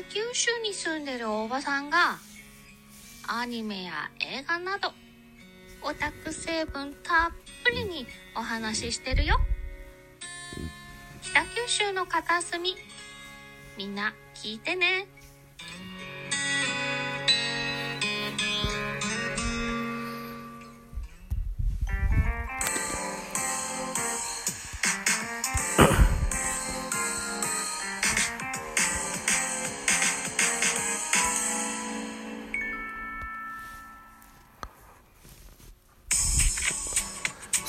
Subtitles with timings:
[0.00, 2.16] 北九州に住んでるおばさんが
[3.28, 4.92] アニメや映画など
[5.82, 7.30] オタク成分たっ
[7.64, 9.38] ぷりにお話ししてるよ。
[11.20, 12.76] 北九州の片隅
[13.76, 15.06] みんな聞いてね。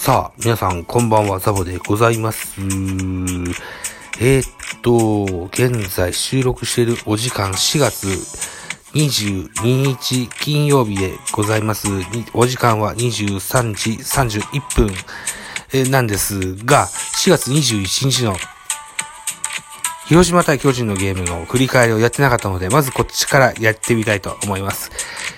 [0.02, 2.60] さあ、皆さん、こんばんは、ザボでございます。
[4.20, 8.08] えー、っと、現在収録しているお時間4月
[8.96, 11.88] 22日金曜日でございます。
[12.34, 14.92] お時間は23時31分、
[15.72, 18.36] えなんですが、4月21日の
[20.12, 24.92] 広島対巨人のゲームの振り返りをやってなかったので、まずこっちからやってみたいと思います。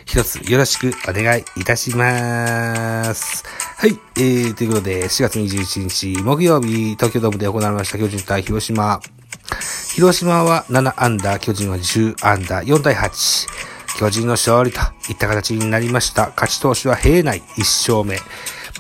[0.04, 3.44] 一つよろしくお願いいたします。
[3.78, 3.92] はい。
[4.18, 9.00] えー、ということで、4月21日木曜日、東京ドームで行われました巨人対広島。
[9.94, 13.48] 広島は7アンダー、巨人は10アンダー、4対8。
[14.00, 16.32] 巨人の勝利といった形になりました。
[16.36, 18.18] 勝ち投手は平内1勝目。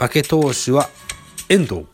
[0.04, 0.90] 負け投手は
[1.50, 1.86] 遠藤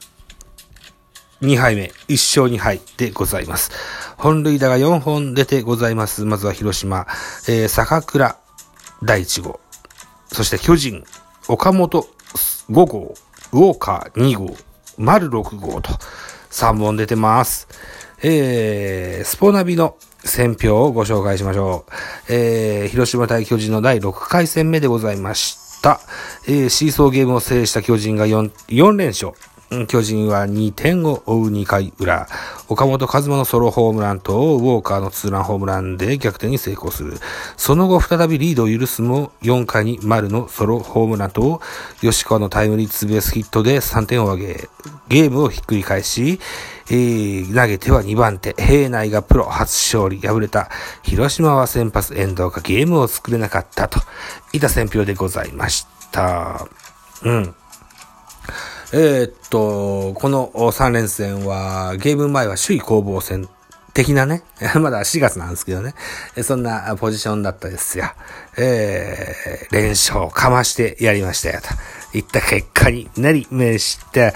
[1.41, 3.71] 2敗目、1勝2敗でございます。
[4.17, 6.25] 本塁打が4本出てございます。
[6.25, 7.07] まずは広島、
[7.47, 8.37] えー、坂倉
[9.03, 9.59] 第1号。
[10.27, 11.05] そして巨人、
[11.47, 12.07] 岡本
[12.69, 13.15] 5号、
[13.53, 14.55] ウォーカー2号、
[14.97, 15.93] 丸6号と
[16.51, 17.69] 3本出てます。
[18.21, 19.95] えー、スポナビの
[20.25, 22.33] 選票をご紹介しましょう。
[22.33, 26.01] えー、広島対巨人の第6回戦目でございました。
[26.45, 29.31] えー、シーソーゲームを制した巨人が 4, 4連勝。
[29.88, 32.28] 巨人は2点を追う2回裏。
[32.70, 37.18] 岡本和真のソロホームランとウォーカーのツーランホームランで逆転に成功する。
[37.56, 41.62] その後再びリードを許すも4回に丸のソロホームランと
[42.02, 44.69] 吉川のタイムリーツーベースヒットで3点を挙げ、
[45.08, 46.40] ゲームをひっくり返し、
[46.90, 50.69] えー、投げては2番手、平内がプロ初勝利、敗れた
[51.03, 54.00] 広島は先発遠藤がゲームを作れなかったと
[54.53, 56.68] いった選評でございました。
[57.24, 57.56] うん。
[58.91, 63.47] えーっと、この3連戦は、ゲーム前は首位攻防戦。
[63.94, 64.44] 的なね、
[64.79, 65.94] まだ4月なんですけどね、
[66.44, 68.05] そんなポジションだったですよ。
[68.57, 72.17] えー、連勝をかましてやりましたよ、と。
[72.17, 74.33] いった結果になりました。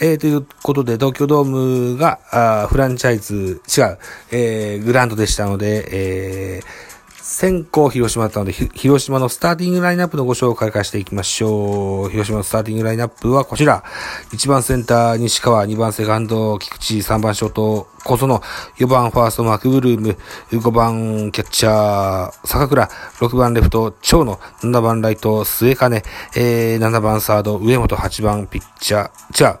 [0.00, 3.98] えー、ということで、東京ドームが、あフランチャイズ、違う、
[4.30, 6.95] えー、グランドでしたので、えー、
[7.28, 12.08] 先行広島だったので、広島のスターティングラインナップのご紹介からしていきましょう。
[12.08, 13.82] 広島のスターティングラインナップはこちら。
[14.30, 18.40] 1番センター、西川、2番セカンド、菊池、3番ショート、小園、
[18.78, 20.16] 4番ファースト、マクブルーム、
[20.52, 22.88] 5番キャッチャー、坂倉、
[23.18, 26.04] 6番レフト、長野、7番ライト、末金、
[26.36, 29.58] えー、7番サード、上本、8番ピッチャー、違う。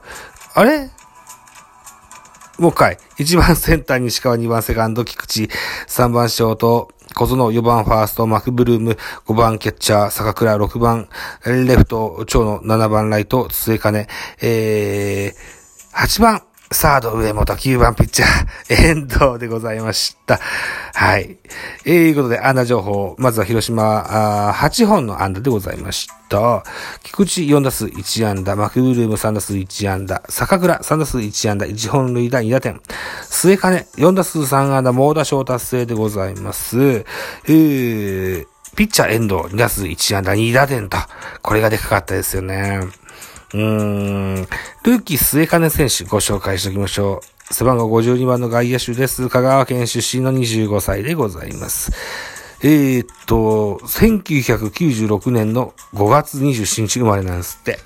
[0.54, 0.88] あれ？
[2.58, 2.98] もう一回。
[3.18, 5.52] 1番センター、西川、2番セカンド、菊池、
[5.88, 11.08] 3番ショート、小園、4番ファースト、マクブルーム、5番キャッチャー、坂倉、6番、
[11.46, 14.06] レフト、長野、7番ライト、末金、
[14.42, 20.40] えー、8番、サード、上本、9番ピッチャー、遠藤でございました。
[20.94, 21.36] はい。
[21.84, 23.14] えー、いうことで、安打情報。
[23.18, 26.64] まずは広島、あ8本の安打でございました。
[27.04, 32.80] 菊池4打数1安打、マクブルーム3打数1安打、坂倉3打数1安打、1本塁打2打点、
[33.30, 36.78] 末金4打数3安打、猛打賞達成でございます。
[36.80, 40.98] えー、ピッチャー遠藤2打数1安打2打点と、
[41.42, 42.80] これがでかかったですよね。
[43.54, 44.34] うーん、
[44.82, 47.20] ルーキー末金選手ご紹介しておきましょ
[47.50, 47.54] う。
[47.54, 49.28] 背番号52番の外野手です。
[49.28, 51.92] 香川県出身の25歳でございます。
[52.62, 57.78] えー、っと、1996年の5月27日生まれなんですって。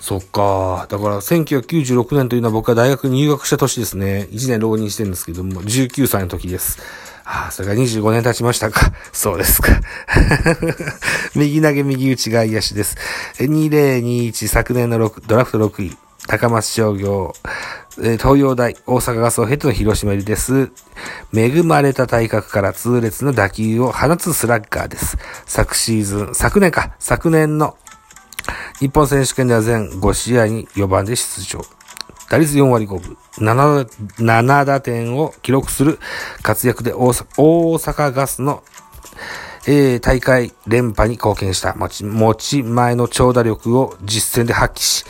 [0.00, 0.86] そっか。
[0.90, 4.28] だから、1996年というのは僕が大学入学した年ですね。
[4.30, 6.78] 1年浪人してるんですけども、19歳の時です。
[7.24, 8.92] ああ、それが25年経ちましたか。
[9.12, 9.68] そうですか。
[11.34, 12.96] 右投げ右打ち外野手です。
[13.38, 17.34] 2021昨年の6ドラフト6位、高松商業、
[17.96, 20.70] 東洋大、大阪ガスを経ての広島入りです。
[21.34, 25.16] 恵まれた体格から痛烈な打球を放つスラッガーです。
[25.46, 27.76] 昨シーズン、昨年か、昨年の
[28.80, 31.64] 日本選手権では全5試合に4番で出場。
[32.30, 33.86] 打率4割5分、7,
[34.18, 35.98] 7打点を記録する
[36.42, 38.62] 活躍で大阪ガスの、
[39.66, 45.04] えー大会連覇に貢献した持ち持ち前の長打力を実戦で発揮し、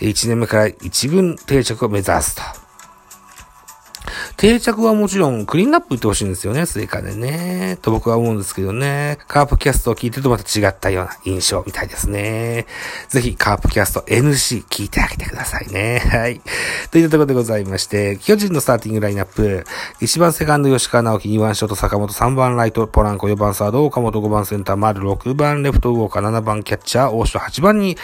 [0.00, 2.67] 1年目から一軍定着を目指すと。
[4.38, 7.76] 定着はもちろんクリーンナップ言ってほしいんですよね、追加でね。
[7.82, 9.18] と僕は思うんですけどね。
[9.26, 12.66] カープキャストを聞いてるとまた違ったような印象みたいですね。
[13.08, 15.98] ぜひカープキャスト NC 聞いてあげてくださいね。
[16.08, 16.40] はい。
[16.92, 19.66] というところでございまして、巨人のスターティングラインナップ。
[20.02, 27.96] 1番セカンド吉川直樹、2番ショート坂本、3番ライトポランコ、4番サード岡本、5番センター丸、6番レフトウォーカー、7番キャッチャー大城、8番に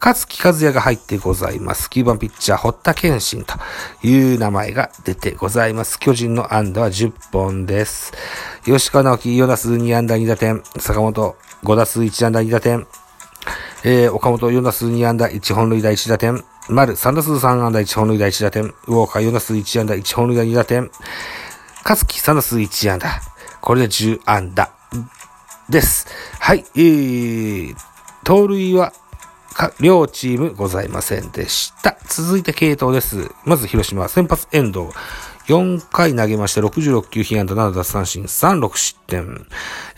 [0.00, 1.90] 勝木和也が入ってございます。
[1.92, 3.56] 9番ピッチャー堀田健信と
[4.02, 5.81] いう名前が出てございます。
[5.82, 5.98] ます。
[5.98, 8.12] 巨人の安打は10本です。
[8.64, 10.62] 吉川直樹、4打数2安打2打点。
[10.78, 12.86] 坂本、5打数1安打2打点。
[13.84, 16.44] えー、岡本4打数2安打1本塁打1打点。
[16.68, 18.64] 丸3打数3安打1本塁打1打点。
[18.64, 20.90] ウォーカー4打数1安打1本塁打2打点。
[21.84, 23.08] 勝木3打数1安打。
[23.60, 24.70] これで10安打
[25.68, 26.06] です。
[26.38, 27.76] はい、えー、
[28.22, 28.92] 盗塁は
[29.80, 31.96] 両チームございませんでした。
[32.06, 33.32] 続いて系統です。
[33.44, 34.86] まず広島、先発遠藤。
[35.46, 39.46] 4回投げまして、66球、被安打7奪三振、3、6失点。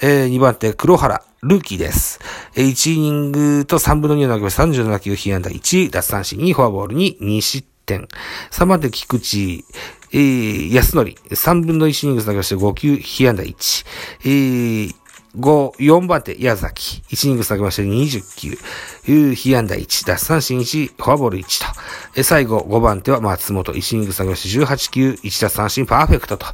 [0.00, 2.20] えー、2番手、黒原、ルーキーです。
[2.54, 8.08] えー、1イニングと3分の2を投げまして、37球、被安打1、奪三振2、フォアボール2 2失点。
[8.50, 9.64] 3番手、菊池、
[10.12, 13.86] えー、安則、3分の1イニング投げまして、5球、被安打1。
[14.24, 14.94] えー、
[15.36, 17.02] 5、4番手、矢崎。
[17.08, 19.34] 1イニング下げまして20球。
[19.34, 21.80] 被安打1、奪三振1、フォアボール1と。
[22.16, 23.72] え最後、5番手は松本。
[23.72, 26.46] 1イニング下げまして18球、1奪三振パーフェクトと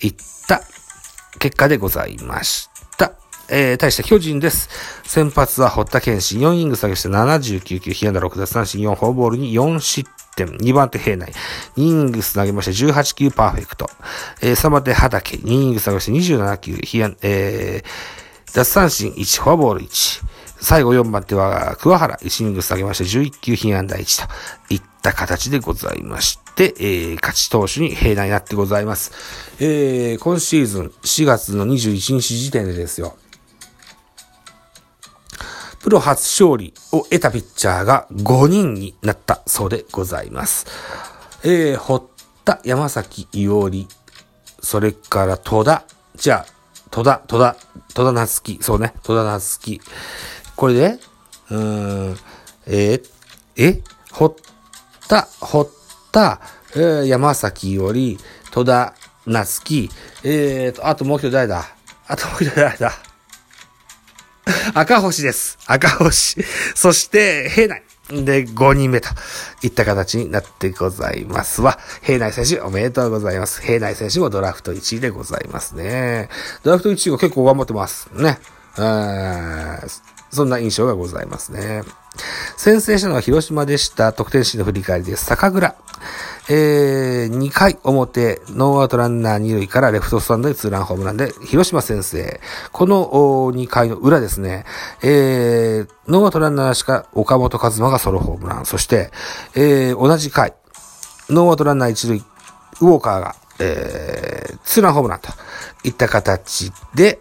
[0.00, 0.14] いっ
[0.46, 0.62] た
[1.38, 2.68] 結果でございまし
[2.98, 3.12] た。
[3.48, 4.68] えー、対して巨人です。
[5.04, 6.40] 先発は堀田健信。
[6.40, 10.48] 4イニング下げして79球、被安打6奪三振4、フォアボールに4失点。
[10.48, 11.32] 2番手平内。
[11.76, 13.88] 2イニングス投げまして18球パーフェクト。
[14.42, 15.38] えー、3番手畑。
[15.38, 20.24] 2イニング下げまして27球、被安、えー、奪三振1、フォアボール1。
[20.60, 29.12] 最後4番手は、桑原、1イニング下げまして11球、被安打1といった形でございまして、えー、勝ち投手に平内になってございます。
[29.60, 33.16] えー、今シーズン4月の21日時点でですよ。
[35.80, 40.66] プロ初勝利を得たピッチャーが5人になったそうでございます。
[41.44, 42.02] えー、堀
[42.44, 43.86] 田、山崎伊織、
[44.60, 45.84] それから戸田、
[46.16, 46.55] じゃあ、
[46.96, 47.56] 戸田、戸田、
[47.92, 48.58] 戸田夏樹。
[48.62, 49.82] そうね、戸田夏樹。
[50.56, 50.98] これで、
[51.50, 52.18] うーん、
[52.64, 53.10] えー、
[53.56, 53.82] え
[54.12, 54.32] 堀
[55.06, 55.68] 田、堀
[56.10, 56.40] 田、
[56.74, 58.18] えー、山崎より、
[58.50, 58.94] 戸田
[59.26, 59.90] 夏樹、
[60.24, 61.66] えーと、あともう一人誰だ？
[62.08, 62.92] あともう一人誰だ？
[64.72, 65.58] 赤星です。
[65.66, 66.42] 赤星。
[66.74, 67.82] そして、平内。
[68.08, 69.08] で、5人目と
[69.62, 71.78] いった形になってございますわ。
[72.02, 73.60] 平内選手おめでとうございます。
[73.62, 76.28] 平内選手もドラフト1位でございますね。
[76.62, 78.08] ドラフト1位は結構頑張ってます。
[78.14, 78.38] ね。
[80.30, 81.82] そんな印象がございますね。
[82.56, 84.12] 先制したのは広島でした。
[84.12, 85.24] 得点シーンの振り返りです。
[85.24, 85.74] 坂倉。
[86.48, 92.40] えー、2回表、ノーアウトランナー2塁からレフトスタンドでツーランホームランで、広島先制。
[92.70, 93.06] この
[93.52, 94.64] 2回の裏ですね、
[95.02, 98.66] えー、ノーアウトランナーなし岡本和真がソロホームラン。
[98.66, 99.10] そして、
[99.56, 100.54] えー、同じ回、
[101.28, 105.30] ノーアウトランナー1塁、ウォーカーが、えー、ツーランホームランと
[105.82, 107.18] いった形で、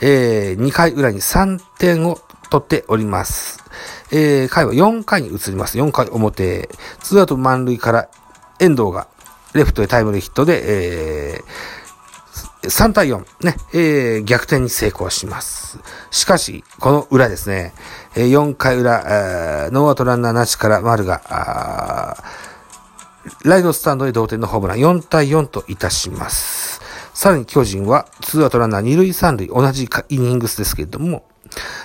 [0.00, 2.18] えー、2回裏に3点を
[2.50, 3.65] 取っております。
[4.12, 5.78] えー、回は4回に移ります。
[5.78, 6.68] 4回表。
[7.00, 8.08] ツーアウト満塁から
[8.58, 9.08] 遠藤が
[9.54, 15.78] レフトへタイムリーヒットで、えー、3対4、ね、えー、逆転に成功します。
[16.10, 17.72] しかし、この裏ですね、
[18.14, 22.16] えー、4回裏、ノーアウトランナーなしから丸が、
[23.44, 26.80] ライドスタンドへ同点のホームラン4対4といたします。
[27.12, 31.24] さらに巨人は、ツーアウトランナー2塁3塁、同じイニングスですけれども、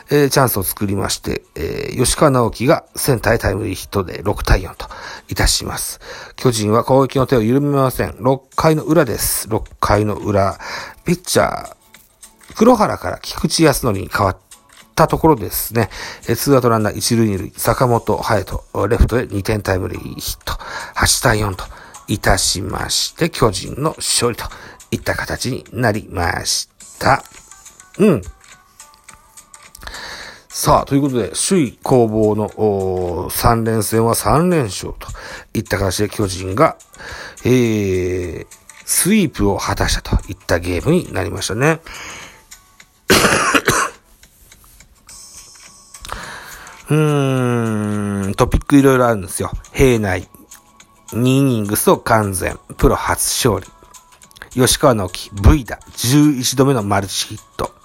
[0.10, 4.88] えー、チャンスを作りまして、えー、吉川直樹がセンターへタイムリーヒットで6対4と
[5.30, 6.00] いたします。
[6.36, 8.12] 巨人は攻撃の手を緩めません。
[8.12, 9.48] 6回の裏です。
[9.48, 10.60] 6回の裏、
[11.06, 11.76] ピッチャー、
[12.56, 14.38] 黒原から菊池康則に変わっ
[14.96, 15.90] たところですね。
[16.28, 20.54] えー、ツーアウトランナー1塁2塁、坂本隼人、レフトへ2点タイムリーヒット、
[20.96, 21.64] 8対4と
[22.08, 24.46] いたしまして、巨人の勝利と
[24.92, 27.24] いった形になりました。
[27.98, 28.22] うん。
[30.64, 35.08] さあ、ということで、首位攻防の3連戦は3連勝と
[35.56, 36.78] いった形で巨人が、
[37.44, 38.46] えー、
[38.86, 41.82] スイープを果たしたといったゲームになりましたね。
[46.92, 49.52] うーん、トピックいろいろあるんですよ。
[49.74, 50.30] 平内、
[51.14, 53.66] 2イニングスを完全、プロ初勝利。
[54.52, 57.81] 吉川直樹、V だ、11度目のマルチヒット。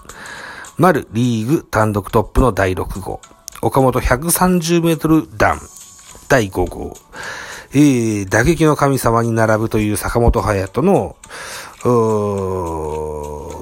[0.79, 3.21] 丸リーグ単独トップの第6号。
[3.63, 5.59] 岡本130メートル弾
[6.29, 6.95] 第5号。
[7.73, 11.17] えー、打撃の神様に並ぶという坂本隼人の、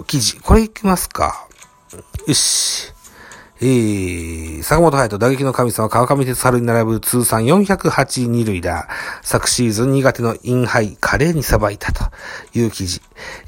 [0.09, 0.41] 記事。
[0.41, 1.47] これいきますか。
[2.27, 2.93] よし。
[3.61, 8.89] えー、坂本隼人打撃の神様川上哲春に並ぶ通算408二塁打。
[9.23, 12.03] 昨シーズン苦手のインハイ、華麗にさばいたと
[12.53, 13.01] いう記事。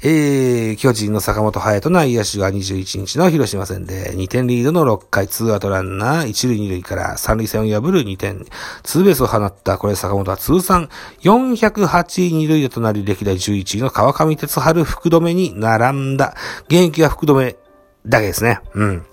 [0.03, 8.45] えー、巨人の坂本隼人内野手が21日の広島戦で2点リードの6回2アウトランナー1塁2塁から3塁線を破る2点、
[8.83, 9.77] ツーベースを放った。
[9.77, 10.89] これ坂本は通算
[11.23, 16.33] 408二塁打となり歴代11位の川上哲春福留に並んだ。
[16.67, 17.57] 現役は福留
[18.05, 18.61] だけですね。
[18.73, 19.05] うん。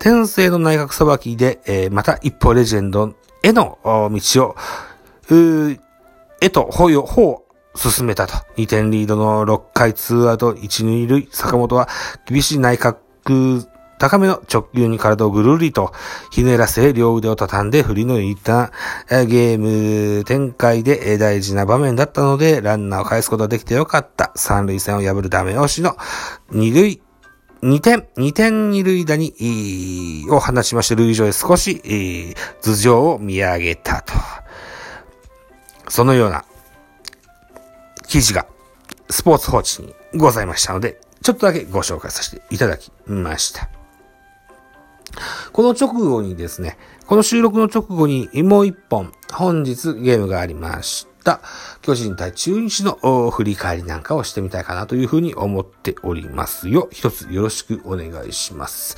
[0.00, 4.56] 天性の内閣裁きで、えー、また一歩レジェンドへの道を、
[5.30, 5.78] う
[6.40, 7.44] へと、ほうよ、ほ、
[7.76, 8.32] 進めたと。
[8.56, 11.86] 2点リードの6回2アウト1、2塁、坂本は
[12.26, 12.98] 厳しい内角
[13.98, 15.92] 高めの直球に体をぐるりと
[16.30, 18.72] ひねらせ、両腕を畳んで振り抜いた
[19.10, 24.32] ゲーム展開で大事な場面だったので、ランナーを返すことができてよかった。
[24.34, 25.98] 三塁線を破るダメ押しの
[26.50, 27.02] 二塁
[27.62, 34.14] 2点、2点二塁打に、を放ちまして、塁上へ少し、頭上を見上げたと。
[35.88, 36.44] そのような
[38.06, 38.46] 記事が
[39.10, 43.68] スポーツ報知にございましたので、ちょっとだけご紹介させていただきました。
[45.52, 51.40] この直後にですね、この収録の直後にもう一本、本日ゲームがありました。
[51.82, 56.88] 巨人対中日の振り返りなんかをしてみたいかなというふうに思っておりますよ。
[56.92, 58.96] 一つよろしくお願いします。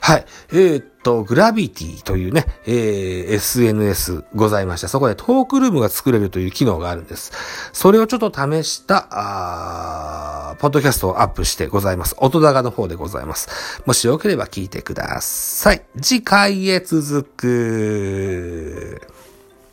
[0.00, 0.24] はい。
[0.50, 4.88] えー、っと、グラビティというね、えー、SNS ございました。
[4.88, 7.32] そこでトークルームが作れるという機能があるんです。
[7.72, 12.16] それをちょっと試した、あポッドキャストをアップしてございます。
[12.18, 13.82] 音高の方でございます。
[13.86, 15.82] もしよければ聞いてください。
[16.00, 19.00] 次回へ続く。